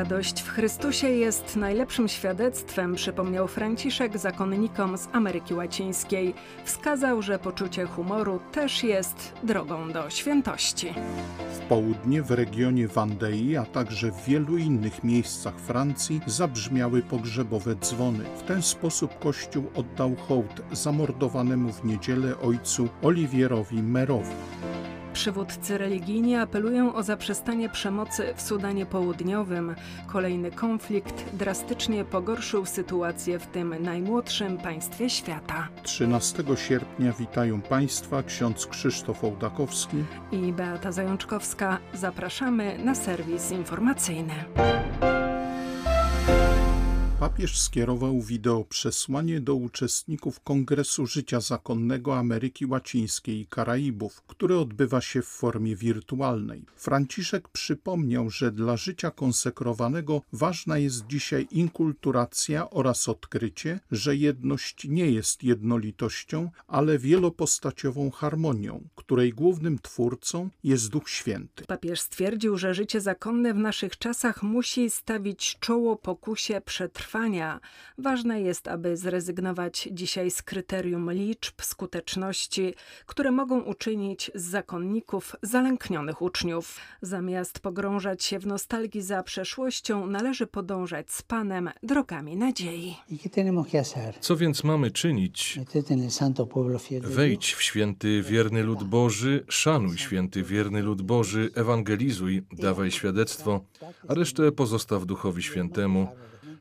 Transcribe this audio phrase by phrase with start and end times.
[0.00, 6.34] Radość w Chrystusie jest najlepszym świadectwem, przypomniał Franciszek zakonnikom z Ameryki Łacińskiej.
[6.64, 10.94] Wskazał, że poczucie humoru też jest drogą do świętości.
[11.52, 18.24] W południe, w regionie Wandei, a także w wielu innych miejscach Francji zabrzmiały pogrzebowe dzwony.
[18.38, 24.34] W ten sposób Kościół oddał hołd zamordowanemu w niedzielę ojcu Oliwierowi Merowi.
[25.20, 29.74] Przywódcy religijni apelują o zaprzestanie przemocy w Sudanie Południowym.
[30.06, 35.68] Kolejny konflikt drastycznie pogorszył sytuację w tym najmłodszym państwie świata.
[35.82, 41.78] 13 sierpnia witają Państwa ksiądz Krzysztof Ołdakowski i Beata Zajączkowska.
[41.94, 44.34] Zapraszamy na serwis informacyjny.
[47.20, 55.00] Papież skierował wideo przesłanie do uczestników Kongresu Życia Zakonnego Ameryki Łacińskiej i Karaibów, który odbywa
[55.00, 56.64] się w formie wirtualnej.
[56.76, 65.10] Franciszek przypomniał, że dla życia konsekrowanego ważna jest dzisiaj inkulturacja oraz odkrycie, że jedność nie
[65.10, 71.64] jest jednolitością, ale wielopostaciową harmonią, której głównym twórcą jest Duch Święty.
[71.64, 77.60] Papież stwierdził, że życie zakonne w naszych czasach musi stawić czoło pokusie przetrwania trwania,
[77.98, 82.74] ważne jest, aby zrezygnować dzisiaj z kryterium liczb, skuteczności,
[83.06, 86.78] które mogą uczynić z zakonników zalęknionych uczniów.
[87.02, 92.96] Zamiast pogrążać się w nostalgii za przeszłością, należy podążać z Panem drogami nadziei.
[94.20, 95.60] Co więc mamy czynić?
[97.02, 103.60] Wejdź w święty wierny lud Boży, szanuj święty wierny lud Boży, ewangelizuj, dawaj świadectwo,
[104.08, 106.08] a resztę pozostaw Duchowi Świętemu.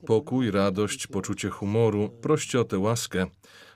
[0.05, 3.25] Pokój, radość, poczucie humoru, proście o tę łaskę.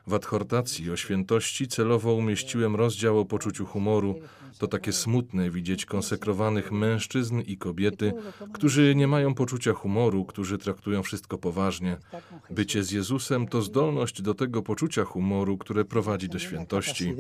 [0.08, 4.16] W adhortacji o świętości celowo umieściłem rozdział o poczuciu humoru.
[4.58, 8.14] To takie smutne widzieć konsekrowanych mężczyzn i kobiety,
[8.54, 11.98] którzy nie mają poczucia humoru, którzy traktują wszystko poważnie.
[12.50, 17.14] Bycie z Jezusem to zdolność do tego poczucia humoru, które prowadzi do świętości.
[17.14, 17.18] W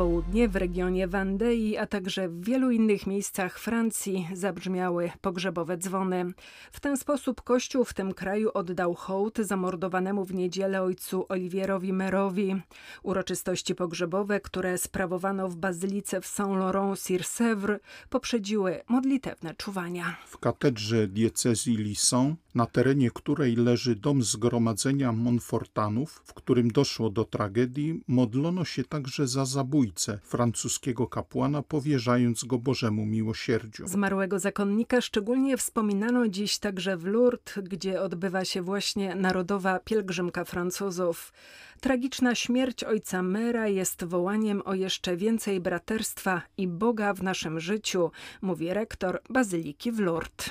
[0.00, 6.32] południe, w regionie Wandei, a także w wielu innych miejscach Francji zabrzmiały pogrzebowe dzwony.
[6.72, 12.56] W ten sposób Kościół w tym kraju oddał hołd zamordowanemu w niedzielę ojcu Oliwierowi Merowi.
[13.02, 17.78] Uroczystości pogrzebowe, które sprawowano w bazylice w Saint-Laurent-sur-Sèvre,
[18.10, 20.16] poprzedziły modlitewne czuwania.
[20.26, 27.24] W katedrze diecezji Lison, na terenie której leży dom zgromadzenia Montfortanów, w którym doszło do
[27.24, 29.89] tragedii, modlono się także za zabójcę
[30.22, 33.86] francuskiego kapłana, powierzając go Bożemu miłosierdziu.
[33.86, 41.32] Zmarłego zakonnika szczególnie wspominano dziś także w Lourdes, gdzie odbywa się właśnie narodowa pielgrzymka Francuzów.
[41.80, 48.10] Tragiczna śmierć ojca Mera jest wołaniem o jeszcze więcej braterstwa i Boga w naszym życiu,
[48.42, 50.50] mówi rektor Bazyliki w Lourdes.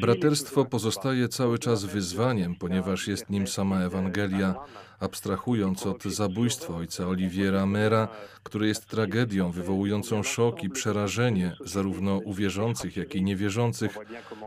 [0.00, 4.54] Braterstwo pozostaje cały czas wyzwaniem, ponieważ jest nim sama Ewangelia.
[5.00, 8.08] Abstrahując od zabójstwa ojca Oliwiera Mera,
[8.42, 13.98] które jest tragedią wywołującą szok i przerażenie zarówno u wierzących, jak i niewierzących,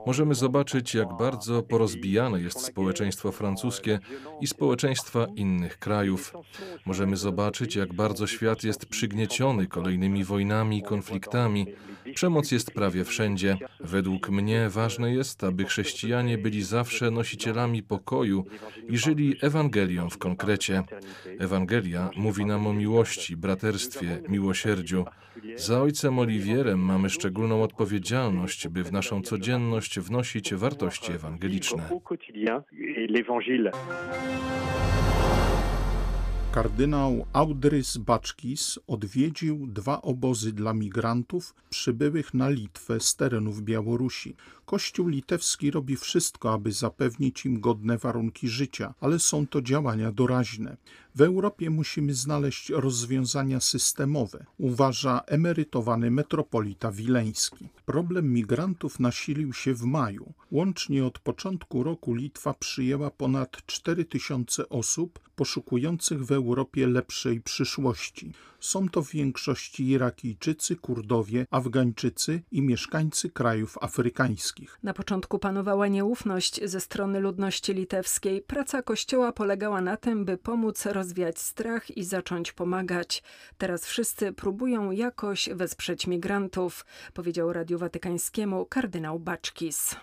[0.05, 3.99] możemy zobaczyć, jak bardzo porozbijane jest społeczeństwo francuskie
[4.41, 6.33] i społeczeństwa innych krajów.
[6.85, 11.65] Możemy zobaczyć, jak bardzo świat jest przygnieciony kolejnymi wojnami i konfliktami.
[12.15, 13.57] Przemoc jest prawie wszędzie.
[13.79, 18.45] Według mnie ważne jest, aby chrześcijanie byli zawsze nosicielami pokoju
[18.89, 20.83] i żyli Ewangelią w konkrecie.
[21.39, 25.05] Ewangelia mówi nam o miłości, braterstwie, miłosierdziu.
[25.55, 31.89] Za ojcem Oliwierem mamy szczególną odpowiedzialność, by w naszą codzienność wnosić wartości ewangeliczne.
[36.57, 44.35] Kardynał Audrys Baczkis odwiedził dwa obozy dla migrantów przybyłych na Litwę z terenów Białorusi.
[44.65, 50.77] Kościół litewski robi wszystko, aby zapewnić im godne warunki życia, ale są to działania doraźne.
[51.15, 57.69] W Europie musimy znaleźć rozwiązania systemowe, uważa emerytowany metropolita wileński.
[57.87, 60.33] Problem migrantów nasilił się w maju.
[60.51, 68.33] Łącznie od początku roku Litwa przyjęła ponad 4 tysiące osób poszukujących w Europie lepszej przyszłości.
[68.67, 74.79] Są to w większości Irakijczycy, Kurdowie, Afgańczycy i mieszkańcy krajów afrykańskich.
[74.83, 78.41] Na początku panowała nieufność ze strony ludności litewskiej.
[78.41, 83.23] Praca kościoła polegała na tym, by pomóc rozwiać strach i zacząć pomagać.
[83.57, 89.95] Teraz wszyscy próbują jakoś wesprzeć migrantów, powiedział Radiu Watykańskiemu kardynał Baczkis.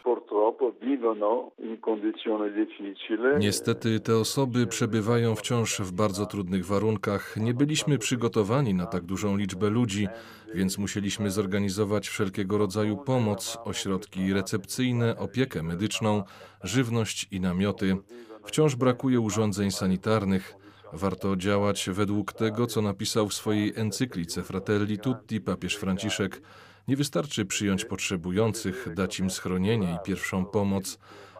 [3.38, 7.36] Niestety te osoby przebywają wciąż w bardzo trudnych warunkach.
[7.36, 10.08] Nie byliśmy przygotowani na tak dużą liczbę ludzi,
[10.54, 16.22] więc musieliśmy zorganizować wszelkiego rodzaju pomoc, ośrodki recepcyjne, opiekę medyczną,
[16.62, 17.96] żywność i namioty.
[18.44, 20.54] Wciąż brakuje urządzeń sanitarnych.
[20.92, 26.42] Warto działać według tego, co napisał w swojej encyklice Fratelli Tutti papież Franciszek.
[26.88, 30.98] Nie wystarczy przyjąć potrzebujących, dać im schronienie i pierwszą pomoc.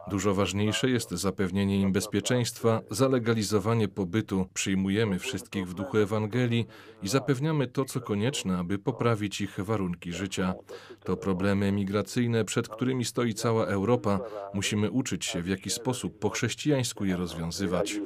[0.08, 4.46] Dużo ważniejsze jest zapewnienie im bezpieczeństwa, zalegalizowanie pobytu.
[4.54, 6.66] Przyjmujemy wszystkich w duchu Ewangelii
[7.02, 10.54] i zapewniamy to, co konieczne, aby poprawić ich warunki życia.
[11.04, 14.20] To problemy migracyjne, przed którymi stoi cała Europa.
[14.54, 18.00] Musimy uczyć się, w jaki sposób po chrześcijańsku je rozwiązywać.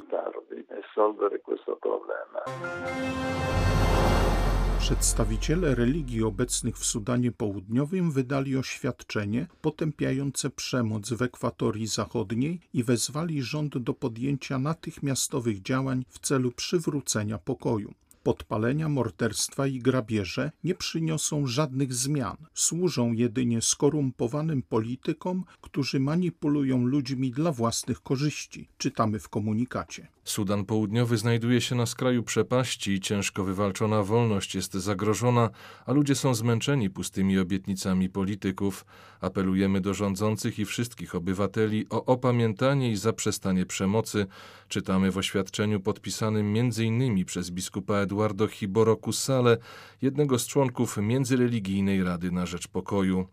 [4.79, 13.43] Przedstawiciele religii obecnych w Sudanie Południowym wydali oświadczenie potępiające przemoc w Ekwatorii Zachodniej i wezwali
[13.43, 17.93] rząd do podjęcia natychmiastowych działań w celu przywrócenia pokoju.
[18.23, 22.37] Podpalenia, morderstwa i grabieże nie przyniosą żadnych zmian.
[22.53, 28.67] Służą jedynie skorumpowanym politykom, którzy manipulują ludźmi dla własnych korzyści.
[28.77, 30.07] Czytamy w komunikacie.
[30.29, 35.49] Sudan Południowy znajduje się na skraju przepaści, ciężko wywalczona wolność jest zagrożona,
[35.85, 38.85] a ludzie są zmęczeni pustymi obietnicami polityków.
[39.21, 44.25] Apelujemy do rządzących i wszystkich obywateli o opamiętanie i zaprzestanie przemocy.
[44.67, 47.25] Czytamy w oświadczeniu podpisanym m.in.
[47.25, 49.57] przez biskupa Eduardo Hiboro Kusale,
[50.01, 53.27] jednego z członków Międzyreligijnej Rady na Rzecz Pokoju.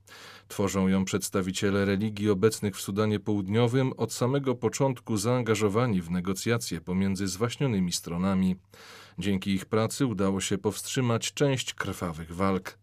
[0.48, 7.28] Tworzą ją przedstawiciele religii obecnych w Sudanie Południowym, od samego początku zaangażowani w negocjacje pomiędzy
[7.28, 8.56] zwaśnionymi stronami.
[9.18, 12.78] Dzięki ich pracy udało się powstrzymać część krwawych walk.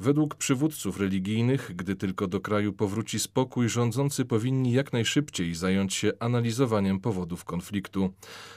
[0.00, 6.12] Według przywódców religijnych, gdy tylko do kraju powróci spokój, rządzący powinni jak najszybciej zająć się
[6.20, 8.12] analizowaniem powodów konfliktu.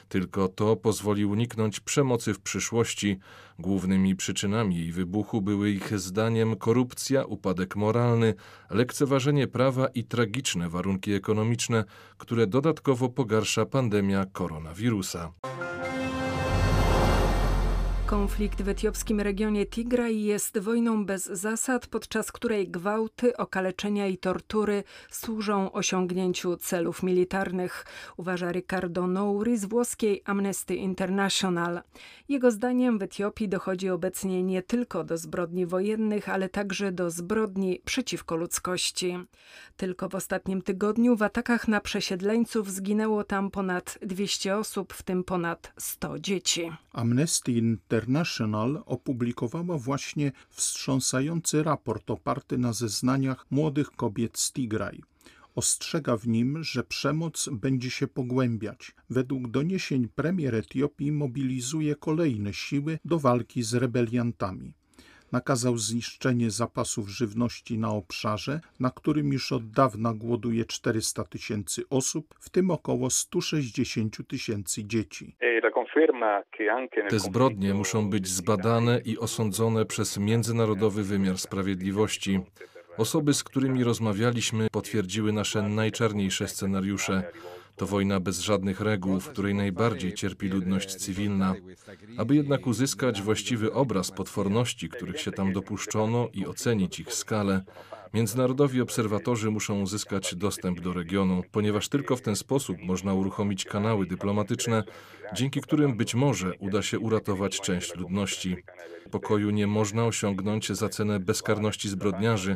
[0.10, 3.20] Tylko to pozwoli uniknąć przemocy w przyszłości.
[3.60, 8.34] Głównymi przyczynami jej wybuchu były ich zdaniem korupcja, upadek moralny,
[8.70, 11.84] lekceważenie prawa i tragiczne warunki ekonomiczne,
[12.18, 15.32] które dodatkowo pogarsza pandemia koronawirusa.
[18.10, 24.84] Konflikt w etiopskim regionie Tigraj jest wojną bez zasad, podczas której gwałty, okaleczenia i tortury
[25.10, 27.86] służą osiągnięciu celów militarnych,
[28.18, 31.82] uważa Ricardo Nouri z włoskiej Amnesty International.
[32.30, 37.82] Jego zdaniem w Etiopii dochodzi obecnie nie tylko do zbrodni wojennych, ale także do zbrodni
[37.86, 39.18] przeciwko ludzkości.
[39.78, 45.24] Tylko w ostatnim tygodniu w atakach na przesiedleńców zginęło tam ponad 200 osób, w tym
[45.24, 46.72] ponad 100 dzieci.
[46.94, 47.99] Amnesty International
[48.86, 55.02] opublikowała właśnie wstrząsający raport oparty na zeznaniach młodych kobiet z Tigraj.
[55.56, 58.96] Ostrzega w nim, że przemoc będzie się pogłębiać.
[59.10, 64.79] Według doniesień premier Etiopii mobilizuje kolejne siły do walki z rebeliantami
[65.32, 72.36] nakazał zniszczenie zapasów żywności na obszarze, na którym już od dawna głoduje 400 tysięcy osób,
[72.40, 75.36] w tym około 160 tysięcy dzieci.
[77.10, 82.40] Te zbrodnie muszą być zbadane i osądzone przez międzynarodowy wymiar sprawiedliwości.
[82.98, 87.24] Osoby, z którymi rozmawialiśmy, potwierdziły nasze najczarniejsze scenariusze.
[87.80, 91.56] To wojna bez żadnych reguł, w której najbardziej cierpi ludność cywilna.
[92.18, 97.64] Aby jednak uzyskać właściwy obraz potworności, których się tam dopuszczono i ocenić ich skalę,
[98.14, 104.06] międzynarodowi obserwatorzy muszą uzyskać dostęp do regionu, ponieważ tylko w ten sposób można uruchomić kanały
[104.06, 104.84] dyplomatyczne,
[105.36, 108.58] dzięki którym być może uda się uratować część ludności.
[109.12, 112.56] Pokoju nie można osiągnąć za cenę bezkarności zbrodniarzy.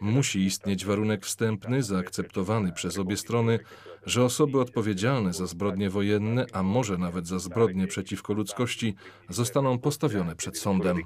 [0.00, 3.58] Musi istnieć warunek wstępny, zaakceptowany przez obie strony,
[4.06, 8.94] że osoby odpowiedzialne za zbrodnie wojenne, a może nawet za zbrodnie przeciwko ludzkości,
[9.28, 10.96] zostaną postawione przed sądem.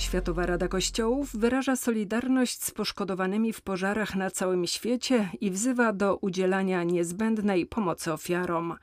[0.00, 6.16] Światowa Rada Kościołów wyraża solidarność z poszkodowanymi w pożarach na całym świecie i wzywa do
[6.16, 8.76] udzielania niezbędnej pomocy ofiarom.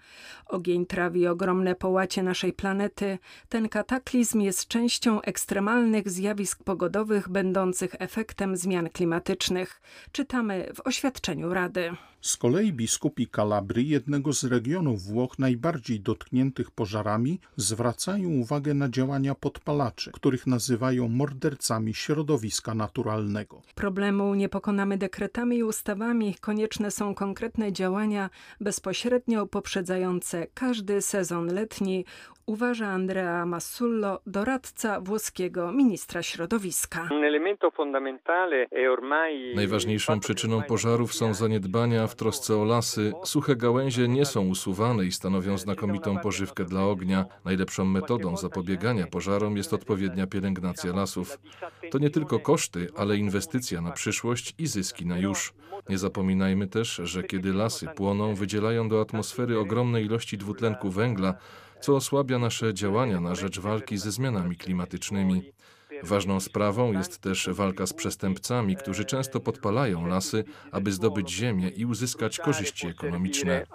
[0.46, 3.20] Ogień trawi ogromne połacie naszej planety.
[3.50, 9.82] Ten kataklizm jest częścią ekstremalnych zjawisk pogodowych będących efektem zmian klimatycznych.
[10.12, 11.92] Czytamy w oświadczeniu Rady.
[12.22, 19.36] Z kolei biskupi Kalabry, jednego z regionów Włoch najbardziej dotkniętych pożarami, zwracają uwagę na działania
[19.36, 23.62] podpalaczy, których nazywają mordercami środowiska naturalnego.
[23.76, 28.30] Problemu nie pokonamy dekretami i ustawami, konieczne są konkretne działania
[28.62, 32.06] bezpośrednio poprzedzające każdy sezon letni,
[32.48, 37.10] uważa Andrea Massullo, doradca włoskiego ministra środowiska.
[39.56, 43.14] Najważniejszą przyczyną pożarów są zaniedbania w trosce o lasy.
[43.24, 47.26] Suche gałęzie nie są usuwane i stanowią znakomitą pożywkę dla ognia.
[47.46, 51.40] Najlepszą metodą zapobiegania pożarom jest odpowiednia pielęgnacja lasów.
[51.92, 55.54] To nie tylko koszty, ale inwestycja na przyszłość i zyski na już.
[55.90, 61.34] Nie zapominajmy też, że kiedy lasy płoną, wydzielają do atmosfery ogromne ilości dwutlenku węgla,
[61.80, 65.42] co osłabia nasze działania na rzecz walki ze zmianami klimatycznymi.
[66.04, 71.86] Ważną sprawą jest też walka z przestępcami, którzy często podpalają lasy, aby zdobyć ziemię i
[71.86, 73.66] uzyskać korzyści ekonomiczne.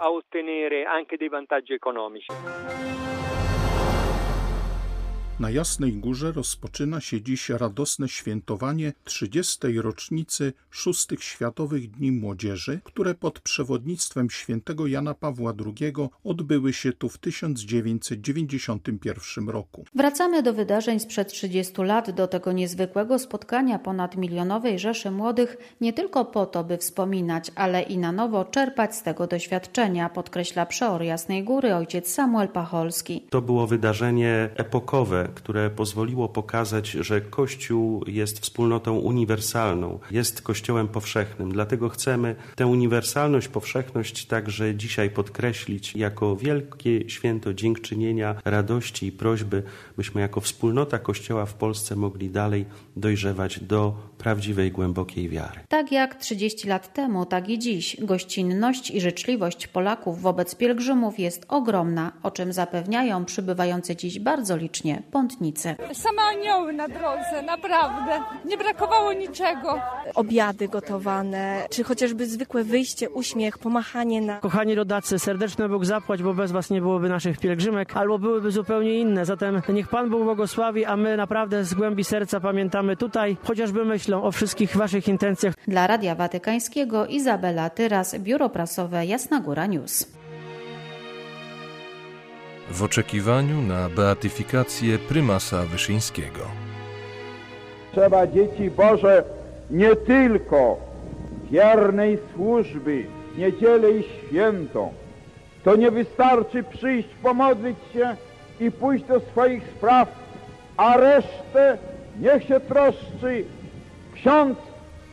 [5.39, 9.79] Na Jasnej Górze rozpoczyna się dziś radosne świętowanie 30.
[9.79, 17.09] rocznicy szóstych Światowych Dni Młodzieży, które pod przewodnictwem świętego Jana Pawła II odbyły się tu
[17.09, 19.85] w 1991 roku.
[19.95, 25.93] Wracamy do wydarzeń sprzed 30 lat, do tego niezwykłego spotkania ponad milionowej rzeszy młodych, nie
[25.93, 31.01] tylko po to, by wspominać, ale i na nowo czerpać z tego doświadczenia, podkreśla przeor
[31.01, 33.25] Jasnej Góry ojciec Samuel Pacholski.
[33.29, 41.51] To było wydarzenie epokowe, które pozwoliło pokazać, że Kościół jest wspólnotą uniwersalną, jest Kościołem powszechnym.
[41.51, 49.63] Dlatego chcemy tę uniwersalność, powszechność także dzisiaj podkreślić jako wielkie święto dziękczynienia, radości i prośby,
[49.97, 52.65] byśmy jako wspólnota Kościoła w Polsce mogli dalej
[52.95, 55.59] dojrzewać do prawdziwej, głębokiej wiary.
[55.67, 61.45] Tak jak 30 lat temu, tak i dziś gościnność i życzliwość Polaków wobec pielgrzymów jest
[61.47, 65.75] ogromna, o czym zapewniają przybywający dziś bardzo licznie pątnicy.
[65.93, 68.21] Same anioły na drodze, naprawdę.
[68.45, 69.79] Nie brakowało niczego.
[70.15, 74.39] Obiady gotowane, czy chociażby zwykłe wyjście, uśmiech, pomachanie na...
[74.39, 78.99] Kochani rodacy, serdeczny Bóg zapłać, bo bez Was nie byłoby naszych pielgrzymek, albo byłyby zupełnie
[78.99, 79.25] inne.
[79.25, 84.23] Zatem niech Pan Bóg błogosławi, a my naprawdę z głębi serca pamiętamy tutaj, chociażby myślą
[84.23, 85.53] o wszystkich Waszych intencjach.
[85.67, 90.22] Dla Radia Watykańskiego Izabela Tyras, Biuro Prasowe Jasna Góra News.
[92.71, 96.39] W oczekiwaniu na beatyfikację prymasa Wyszyńskiego.
[97.91, 99.23] Trzeba dzieci Boże
[99.71, 100.77] nie tylko
[101.51, 103.05] wiernej służby,
[103.37, 104.93] niedzielę i świętą.
[105.63, 108.15] To nie wystarczy przyjść, pomodlić się
[108.59, 110.09] i pójść do swoich spraw,
[110.77, 111.77] a resztę
[112.19, 113.45] niech się troszczy
[114.15, 114.57] ksiądz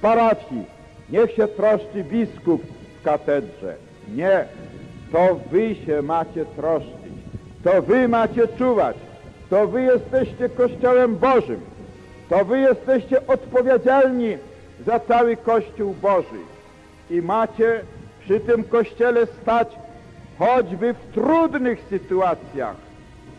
[0.02, 0.64] parafii,
[1.10, 2.62] niech się troszczy biskup
[3.00, 3.74] w katedrze.
[4.14, 4.44] Nie,
[5.12, 6.99] to wy się macie troszczyć,
[7.64, 8.96] to wy macie czuwać,
[9.50, 11.60] to wy jesteście Kościołem Bożym,
[12.28, 14.38] to wy jesteście odpowiedzialni
[14.86, 16.40] za cały Kościół Boży.
[17.10, 17.84] I macie
[18.20, 19.76] przy tym Kościele stać
[20.38, 22.76] choćby w trudnych sytuacjach,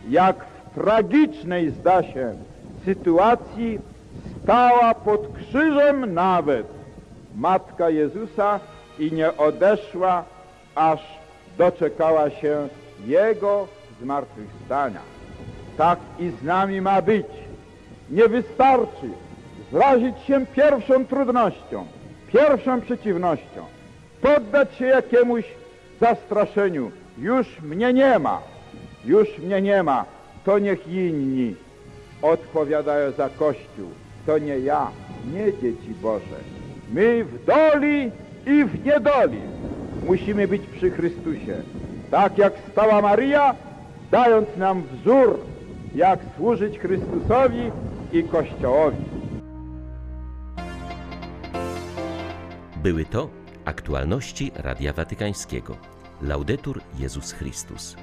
[0.08, 2.34] jak w tragicznej, zda się,
[2.84, 3.78] sytuacji
[4.42, 6.66] stała pod krzyżem nawet
[7.36, 8.60] Matka Jezusa
[8.98, 10.24] i nie odeszła,
[10.74, 11.00] aż
[11.58, 12.68] doczekała się
[13.06, 13.68] Jego
[14.02, 15.00] zmartwychwstania.
[15.76, 17.26] Tak i z nami ma być.
[18.10, 19.10] Nie wystarczy
[19.72, 21.86] zrazić się pierwszą trudnością,
[22.32, 23.64] pierwszą przeciwnością,
[24.20, 25.44] poddać się jakiemuś
[26.00, 26.90] zastraszeniu.
[27.18, 28.40] Już mnie nie ma,
[29.04, 30.04] już mnie nie ma,
[30.44, 31.56] to niech inni
[32.22, 33.88] odpowiadają za Kościół.
[34.26, 34.90] To nie ja,
[35.32, 36.36] nie dzieci Boże.
[36.92, 38.10] My w doli
[38.46, 39.40] i w niedoli
[40.06, 41.62] musimy być przy Chrystusie.
[42.10, 43.54] Tak jak stała Maryja,
[44.12, 45.38] dając nam wzór,
[45.94, 47.70] jak służyć Chrystusowi
[48.12, 49.04] i Kościołowi.
[52.82, 53.28] Były to
[53.64, 55.76] aktualności Radia Watykańskiego.
[56.22, 57.96] Laudetur Jezus Chrystus.